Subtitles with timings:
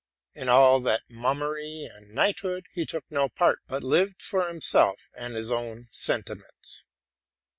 [0.33, 5.11] In all that mummery and knighthood he took no part, but lived for him self
[5.15, 6.87] and his own sentiments.